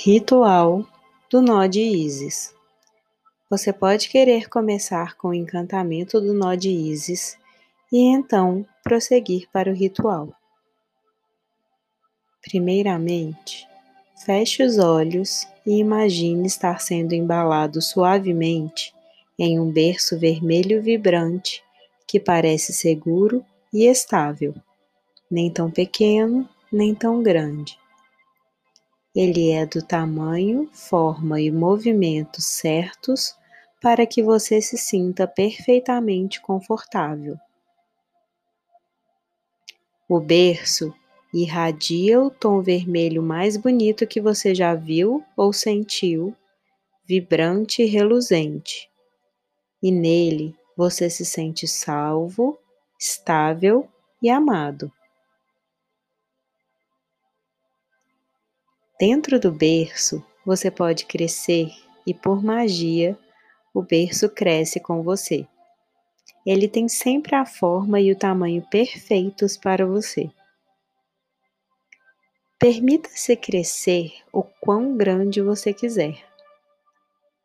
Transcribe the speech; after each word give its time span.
Ritual 0.00 0.86
do 1.28 1.42
Nó 1.42 1.66
de 1.66 1.80
Ísis. 1.80 2.54
Você 3.50 3.72
pode 3.72 4.08
querer 4.08 4.48
começar 4.48 5.16
com 5.16 5.30
o 5.30 5.34
encantamento 5.34 6.20
do 6.20 6.32
Nó 6.32 6.54
de 6.54 6.70
Ísis 6.70 7.36
e 7.92 7.98
então 7.98 8.64
prosseguir 8.84 9.48
para 9.52 9.68
o 9.68 9.74
ritual. 9.74 10.32
Primeiramente, 12.40 13.66
feche 14.24 14.62
os 14.62 14.78
olhos 14.78 15.48
e 15.66 15.80
imagine 15.80 16.46
estar 16.46 16.80
sendo 16.80 17.12
embalado 17.12 17.82
suavemente 17.82 18.94
em 19.36 19.58
um 19.58 19.68
berço 19.68 20.16
vermelho 20.16 20.80
vibrante 20.80 21.60
que 22.06 22.20
parece 22.20 22.72
seguro 22.72 23.44
e 23.72 23.84
estável, 23.84 24.54
nem 25.28 25.50
tão 25.50 25.68
pequeno 25.68 26.48
nem 26.70 26.94
tão 26.94 27.20
grande. 27.20 27.76
Ele 29.20 29.50
é 29.50 29.66
do 29.66 29.82
tamanho, 29.82 30.70
forma 30.72 31.40
e 31.40 31.50
movimento 31.50 32.40
certos 32.40 33.34
para 33.82 34.06
que 34.06 34.22
você 34.22 34.62
se 34.62 34.78
sinta 34.78 35.26
perfeitamente 35.26 36.40
confortável. 36.40 37.36
O 40.08 40.20
berço 40.20 40.94
irradia 41.34 42.22
o 42.22 42.30
tom 42.30 42.62
vermelho 42.62 43.20
mais 43.20 43.56
bonito 43.56 44.06
que 44.06 44.20
você 44.20 44.54
já 44.54 44.76
viu 44.76 45.24
ou 45.36 45.52
sentiu, 45.52 46.32
vibrante 47.04 47.82
e 47.82 47.86
reluzente. 47.86 48.88
E 49.82 49.90
nele 49.90 50.54
você 50.76 51.10
se 51.10 51.24
sente 51.24 51.66
salvo, 51.66 52.56
estável 52.96 53.88
e 54.22 54.30
amado. 54.30 54.92
Dentro 58.98 59.38
do 59.38 59.52
berço, 59.52 60.24
você 60.44 60.72
pode 60.72 61.06
crescer 61.06 61.70
e, 62.04 62.12
por 62.12 62.42
magia, 62.42 63.16
o 63.72 63.80
berço 63.80 64.28
cresce 64.28 64.80
com 64.80 65.04
você. 65.04 65.46
Ele 66.44 66.66
tem 66.66 66.88
sempre 66.88 67.36
a 67.36 67.46
forma 67.46 68.00
e 68.00 68.10
o 68.10 68.16
tamanho 68.16 68.66
perfeitos 68.68 69.56
para 69.56 69.86
você. 69.86 70.28
Permita-se 72.58 73.36
crescer 73.36 74.10
o 74.32 74.42
quão 74.42 74.96
grande 74.96 75.40
você 75.40 75.72
quiser. 75.72 76.18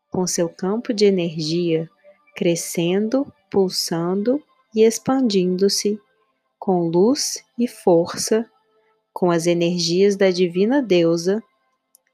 Com 0.10 0.26
seu 0.26 0.50
campo 0.50 0.92
de 0.92 1.06
energia 1.06 1.88
crescendo, 2.36 3.32
pulsando 3.52 4.42
e 4.74 4.82
expandindo-se 4.84 6.02
com 6.58 6.88
luz 6.88 7.46
e 7.60 7.68
força 7.68 8.50
com 9.14 9.30
as 9.30 9.46
energias 9.46 10.16
da 10.16 10.32
divina 10.32 10.82
deusa, 10.82 11.42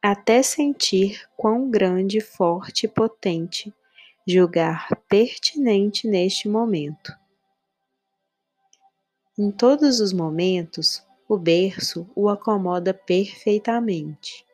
até 0.02 0.42
sentir 0.42 1.28
quão 1.36 1.69
grande, 1.69 2.22
forte 2.22 2.86
e 2.86 2.89
potente 2.89 3.73
julgar 4.25 4.95
pertinente 5.09 6.08
neste 6.08 6.47
momento. 6.47 7.14
Em 9.38 9.52
todos 9.52 10.00
os 10.00 10.14
momentos, 10.14 11.03
o 11.28 11.38
berço 11.38 12.09
o 12.16 12.30
acomoda 12.30 12.94
perfeitamente. 12.94 14.45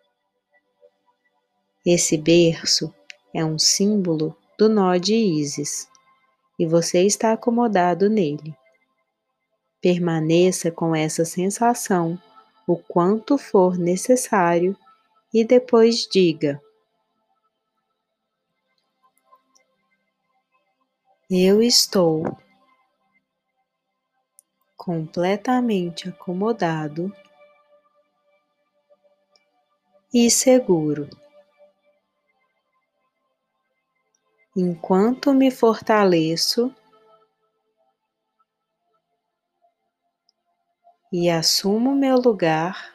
Esse 1.86 2.18
berço 2.18 2.94
é 3.34 3.44
um 3.44 3.60
símbolo 3.60 4.36
do 4.58 4.70
nó 4.70 4.96
de 4.98 5.16
Ísis 5.16 5.88
e 6.58 6.66
você 6.66 7.04
está 7.04 7.34
acomodado 7.34 8.10
nele. 8.10 8.56
Permaneça 9.82 10.72
com 10.72 10.96
essa 10.96 11.26
sensação 11.26 12.20
o 12.68 12.76
quanto 12.76 13.38
for 13.38 13.78
necessário 13.78 14.76
e 15.36 15.44
depois 15.44 16.08
diga: 16.10 16.62
Eu 21.30 21.62
estou 21.62 22.24
completamente 24.78 26.08
acomodado 26.08 27.14
e 30.14 30.32
seguro. 30.32 31.10
Enquanto 34.56 35.34
me 35.34 35.52
fortaleço 35.52 36.74
e 41.12 41.30
assumo 41.30 41.94
meu 41.94 42.16
lugar 42.16 42.95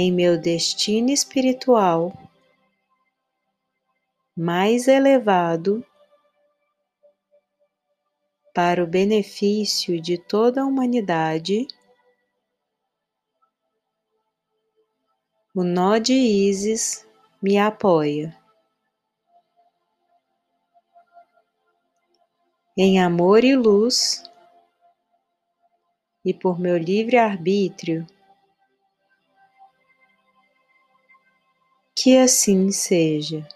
em 0.00 0.10
meu 0.10 0.40
destino 0.40 1.10
espiritual 1.10 2.10
mais 4.34 4.88
elevado 4.88 5.84
para 8.54 8.82
o 8.82 8.86
benefício 8.86 10.00
de 10.00 10.16
toda 10.16 10.62
a 10.62 10.64
humanidade. 10.64 11.66
O 15.54 15.62
nó 15.62 15.98
de 15.98 16.14
Ísis 16.14 17.06
me 17.42 17.58
apoia. 17.58 18.34
em 22.82 22.98
amor 22.98 23.44
e 23.44 23.54
luz, 23.54 24.24
e 26.24 26.32
por 26.32 26.58
meu 26.58 26.78
livre 26.78 27.18
arbítrio, 27.18 28.06
que 32.02 32.16
assim 32.16 32.72
seja. 32.72 33.46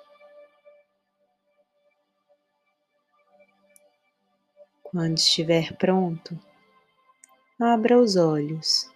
Quando 4.83 5.17
estiver 5.17 5.75
pronto, 5.79 6.39
abra 7.59 7.99
os 7.99 8.17
olhos. 8.17 8.87